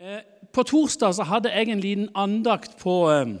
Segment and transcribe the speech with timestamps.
[0.00, 0.22] Eh,
[0.52, 3.34] på torsdag så hadde jeg en liten andakt på eh,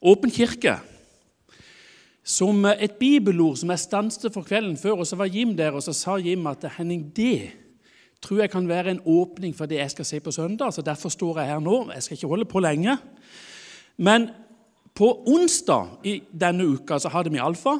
[0.00, 0.78] Åpen kirke.
[2.24, 5.02] Som eh, et bibelord som jeg stanset for kvelden før.
[5.02, 7.50] og Så var Jim der, og så sa Jim at Henning, det
[8.24, 10.72] tror jeg kan være en åpning for det jeg skal se på søndag.
[10.72, 11.90] så Derfor står jeg her nå.
[11.92, 12.96] Jeg skal ikke holde på lenge.
[13.98, 14.30] Men
[14.94, 17.76] på onsdag i denne uka så hadde vi Alfa.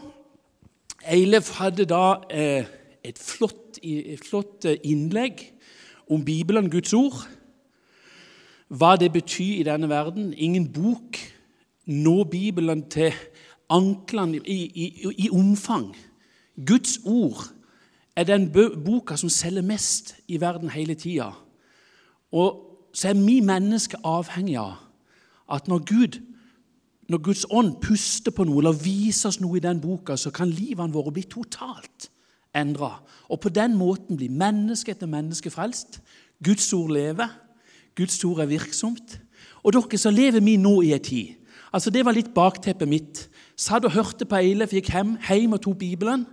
[1.09, 5.41] Eilef hadde da et flott, et flott innlegg
[6.11, 7.25] om Bibelen, Guds ord
[8.69, 10.32] hva det betyr i denne verden.
[10.36, 11.18] Ingen bok
[11.86, 13.13] når Bibelen til
[13.68, 15.96] anklene i, i, i, omfang.
[16.67, 17.49] Guds ord
[18.17, 18.50] er den
[18.85, 21.31] boka som selger mest i verden hele tida.
[22.32, 24.75] Og så er vi mennesker avhengig av
[25.53, 26.21] at når Gud
[27.08, 30.50] når Guds ånd puster på noe eller viser oss noe i den boka, så kan
[30.53, 32.11] livene våre bli totalt
[32.53, 32.98] endra.
[33.33, 36.03] Og på den måten blir menneske etter menneske frelst.
[36.44, 37.33] Guds ord lever.
[37.98, 39.19] Guds ord er virksomt.
[39.66, 41.34] Og dere så lever vi nå i en tid
[41.72, 43.22] altså Det var litt bakteppet mitt.
[43.56, 46.27] Satt og hørte på Eilef, gikk hjem, hjem og tok Bibelen.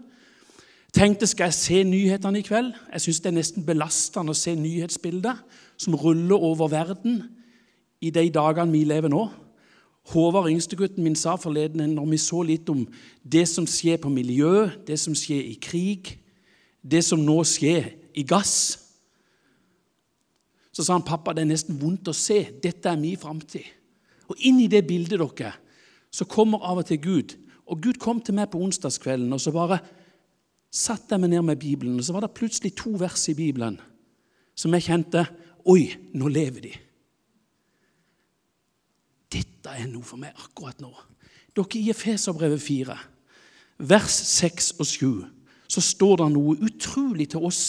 [0.95, 2.71] Tenkte skal jeg se nyhetene i kveld?
[2.93, 5.41] Jeg syns det er nesten belastende å se nyhetsbilder
[5.77, 7.25] som ruller over verden
[7.99, 9.25] i de dagene vi lever nå.
[10.13, 12.85] Håvard, yngstegutten min, sa forleden når vi så litt om
[13.23, 16.13] det som skjer på miljø, det som skjer i krig,
[16.85, 18.84] det som nå skjer i gass
[20.75, 22.41] så sa han pappa, det er nesten vondt å se.
[22.59, 23.63] Dette er min framtid.
[24.27, 25.53] Og inn i det bildet dere,
[26.11, 27.35] så kommer av og til Gud.
[27.71, 29.79] Og Gud kom til meg på onsdagskvelden, og så bare
[30.75, 31.95] satte jeg meg ned med Bibelen.
[31.95, 33.79] Og så var det plutselig to vers i Bibelen
[34.55, 35.25] som jeg kjente
[35.65, 36.71] Oi, nå lever de.
[39.33, 40.91] Dette er noe for meg akkurat nå.
[41.55, 42.97] Dere I Efeserbrevet 4,
[43.89, 45.07] vers 6 og 7,
[45.71, 47.63] så står det noe utrolig til oss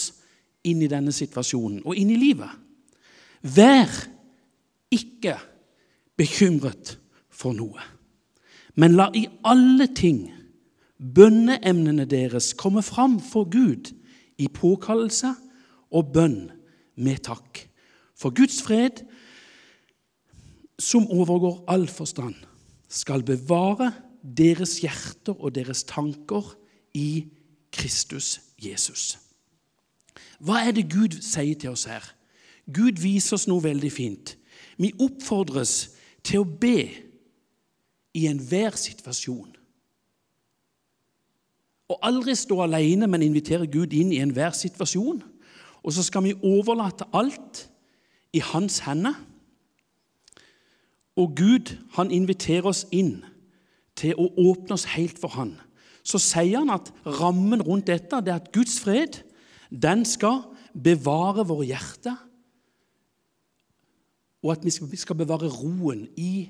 [0.68, 2.65] inn i denne situasjonen og inn i livet.
[3.46, 3.92] Vær
[4.90, 5.36] ikke
[6.18, 6.96] bekymret
[7.30, 7.82] for noe,
[8.74, 10.24] men la i alle ting
[10.96, 13.92] bønneemnene deres komme fram for Gud
[14.40, 15.34] i påkallelse
[15.92, 16.50] og bønn
[16.96, 17.62] med takk.
[18.16, 19.04] For Guds fred,
[20.80, 22.34] som overgår all forstand,
[22.88, 23.92] skal bevare
[24.22, 26.54] deres hjerter og deres tanker
[26.96, 27.26] i
[27.72, 29.18] Kristus Jesus.
[30.40, 32.04] Hva er det Gud sier til oss her?
[32.66, 34.34] Gud viser oss noe veldig fint.
[34.78, 35.74] Vi oppfordres
[36.26, 36.88] til å be
[38.16, 39.52] i enhver situasjon.
[41.86, 45.22] Og aldri stå alene, men invitere Gud inn i enhver situasjon.
[45.86, 47.68] Og så skal vi overlate alt
[48.34, 49.14] i hans hender.
[51.16, 53.20] Og Gud han inviterer oss inn
[53.96, 55.54] til å åpne oss helt for han.
[56.06, 59.22] Så sier han at rammen rundt dette det er at Guds fred
[59.70, 60.42] den skal
[60.74, 62.18] bevare våre hjerter
[64.42, 66.48] og at vi skal bevare roen i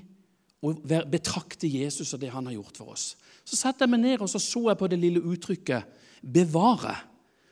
[0.61, 0.73] å
[1.09, 3.11] betrakte Jesus og det han har gjort for oss.
[3.45, 5.83] Så satte jeg meg ned og så, så jeg på det lille uttrykket
[6.21, 6.97] 'bevare',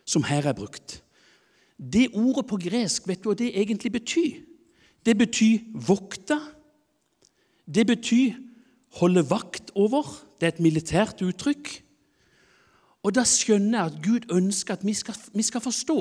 [0.06, 1.03] som her er brukt.
[1.78, 4.41] Det ordet på gresk, vet du hva det egentlig betyr?
[5.06, 6.40] Det betyr vokte.
[7.66, 8.34] Det betyr
[9.00, 10.03] holde vakt over.
[10.40, 11.84] Det er et militært uttrykk.
[13.03, 16.00] Og da skjønner jeg at Gud ønsker at vi skal, vi skal forstå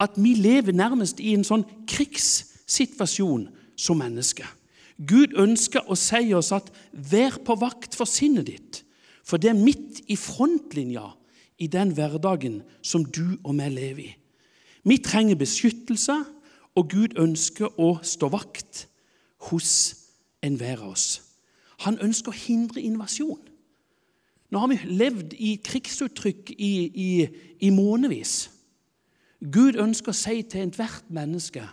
[0.00, 4.46] at vi lever nærmest i en sånn krigs situasjon som menneske.
[4.96, 8.82] Gud ønsker å si oss at 'vær på vakt for sinnet ditt',
[9.24, 11.12] for det er midt i frontlinja
[11.58, 14.16] i den hverdagen som du og vi lever i.
[14.84, 16.24] Vi trenger beskyttelse,
[16.76, 18.86] og Gud ønsker å stå vakt
[19.50, 19.96] hos
[20.42, 21.22] enhver av oss.
[21.78, 23.40] Han ønsker å hindre invasjon.
[24.50, 27.10] Nå har vi levd i krigsuttrykk i, i,
[27.60, 28.50] i månedsvis.
[29.40, 31.64] Gud ønsker å si til ethvert menneske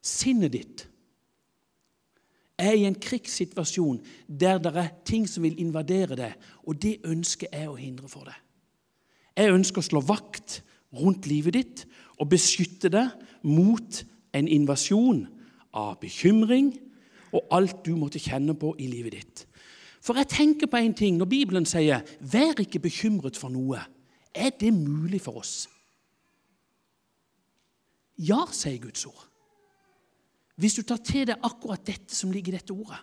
[0.00, 0.86] Sinnet ditt
[2.60, 6.34] er i en krigssituasjon der det er ting som vil invadere deg,
[6.68, 8.36] og det ønsker jeg å hindre for deg.
[9.36, 10.60] Jeg ønsker å slå vakt
[10.92, 11.84] rundt livet ditt
[12.20, 13.12] og beskytte deg
[13.46, 14.02] mot
[14.36, 15.24] en invasjon
[15.76, 16.74] av bekymring
[17.30, 19.46] og alt du måtte kjenne på i livet ditt.
[20.00, 23.84] For jeg tenker på en ting når Bibelen sier 'vær ikke bekymret for noe'.
[24.34, 25.68] Er det mulig for oss?
[28.18, 29.29] Ja, sier Guds ord.
[30.60, 33.00] Hvis du tar til deg akkurat dette som ligger i dette ordet,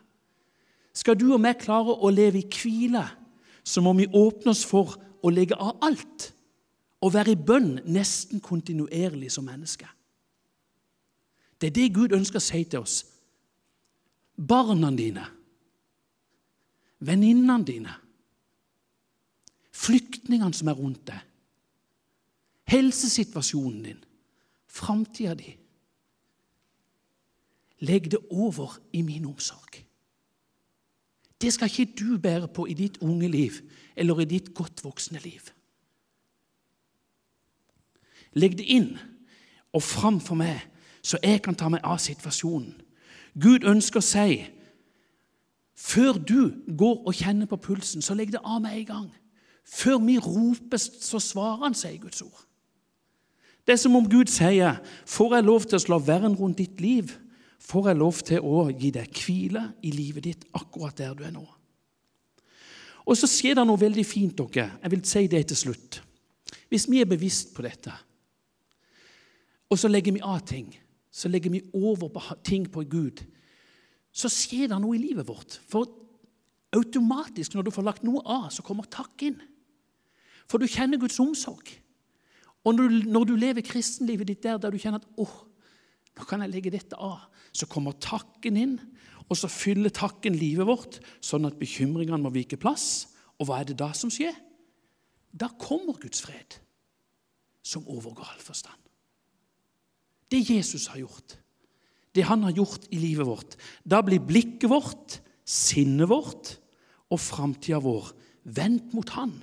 [0.94, 3.04] skal du og meg klare å leve i hvile,
[3.66, 4.96] så må vi åpne oss for
[5.26, 6.32] å legge av alt
[7.04, 9.90] og være i bønn nesten kontinuerlig som menneske.
[11.58, 13.02] Det er det Gud ønsker å si til oss.
[14.38, 15.24] Barna dine,
[17.02, 17.94] venninnene dine,
[19.74, 21.24] flyktningene som er rundt deg,
[22.70, 24.04] helsesituasjonen din,
[24.70, 25.56] framtida di.
[27.80, 29.84] Legg det over i min omsorg.
[31.42, 33.52] Det skal ikke du bære på i ditt unge liv
[33.96, 35.42] eller i ditt godt voksne liv.
[38.34, 38.98] Legg det inn
[39.74, 40.60] og fram for meg,
[41.02, 42.74] så jeg kan ta meg av situasjonen.
[43.38, 44.46] Gud ønsker å si
[45.78, 49.08] før du går og kjenner på pulsen, så legg det av med en gang.
[49.68, 52.44] Før vi roper, så svarer han, sier Guds ord.
[53.68, 56.82] Det er som om Gud sier, 'Får jeg lov til å slå vern rundt ditt
[56.82, 57.27] liv?'
[57.60, 61.34] Får jeg lov til å gi deg hvile i livet ditt akkurat der du er
[61.36, 61.46] nå.
[63.08, 64.78] Og så skjer det noe veldig fint, dere.
[64.84, 66.02] Jeg vil si det til slutt.
[66.68, 67.94] Hvis vi er bevisst på dette,
[69.68, 70.70] og så legger vi av ting,
[71.12, 72.12] så legger vi over
[72.46, 73.24] ting på Gud,
[74.12, 75.60] så skjer det noe i livet vårt.
[75.68, 75.88] For
[76.76, 79.40] automatisk, når du får lagt noe av, så kommer takk inn.
[80.48, 81.72] For du kjenner Guds omsorg.
[82.68, 85.36] Og når du, når du lever kristenlivet ditt der, der du kjenner at åh,
[86.18, 88.78] nå kan jeg legge dette av, så kommer takken inn,
[89.28, 93.08] og så fyller takken livet vårt, sånn at bekymringene må vike plass.
[93.38, 94.36] Og hva er det da som skjer?
[95.30, 96.58] Da kommer Guds fred,
[97.62, 98.80] som overgår all forstand.
[100.32, 101.38] Det Jesus har gjort,
[102.16, 103.56] det han har gjort i livet vårt,
[103.86, 106.58] da blir blikket vårt, sinnet vårt
[107.14, 108.10] og framtida vår
[108.58, 109.38] vendt mot Han,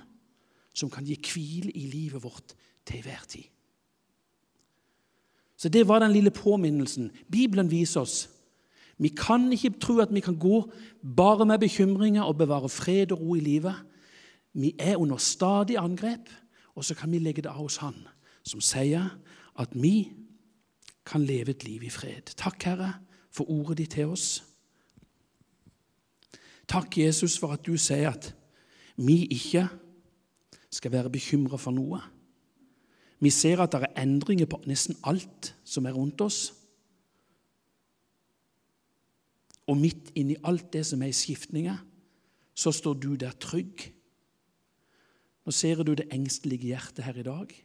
[0.75, 2.53] som kan gi hvile i livet vårt
[2.85, 3.47] til hver tid.
[5.57, 7.11] Så Det var den lille påminnelsen.
[7.31, 8.29] Bibelen viser oss
[8.97, 10.61] vi kan ikke tro at vi kan gå
[11.15, 13.75] bare med bekymringer og bevare fred og ro i livet.
[14.53, 16.29] Vi er under stadig angrep,
[16.75, 17.95] og så kan vi legge det av hos Han,
[18.43, 19.09] som sier
[19.59, 20.11] at vi
[21.05, 22.31] kan leve et liv i fred.
[22.37, 22.93] Takk, Herre,
[23.31, 24.43] for ordet ditt til oss.
[26.67, 28.31] Takk, Jesus, for at du sier at
[28.95, 29.67] vi ikke
[30.71, 31.99] skal være bekymra for noe.
[33.19, 36.53] Vi ser at det er endringer på nesten alt som er rundt oss.
[39.65, 41.77] Og midt inni alt det som er i skiftninger,
[42.55, 43.87] så står du der trygg.
[45.45, 47.55] Nå ser du det engstelige hjertet her i dag.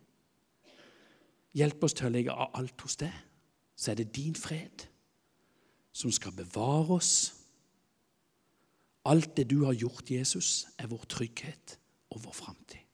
[1.57, 3.13] Hjelp oss til å legge av alt hos deg.
[3.75, 4.87] Så er det din fred
[5.93, 7.15] som skal bevare oss.
[9.09, 11.79] Alt det du har gjort, Jesus, er vår trygghet
[12.13, 12.90] og vår framtid.